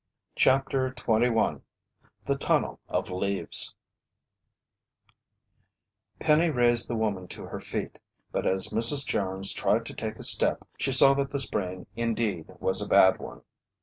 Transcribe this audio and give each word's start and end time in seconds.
CHAPTER 0.35 0.91
21 0.91 1.61
THE 2.25 2.35
TUNNEL 2.35 2.79
OF 2.89 3.11
LEAVES 3.11 3.75
Penny 6.19 6.49
raised 6.49 6.87
the 6.87 6.95
woman 6.95 7.27
to 7.27 7.43
her 7.43 7.59
feet, 7.59 7.99
but 8.31 8.47
as 8.47 8.69
Mrs. 8.69 9.05
Jones 9.05 9.53
tried 9.53 9.85
to 9.85 9.93
take 9.93 10.15
a 10.17 10.23
step, 10.23 10.67
she 10.79 10.91
saw 10.91 11.13
that 11.13 11.29
the 11.29 11.39
sprain 11.39 11.85
indeed 11.95 12.47
was 12.59 12.81
a 12.81 12.87
bad 12.89 13.19
one. 13.19 13.43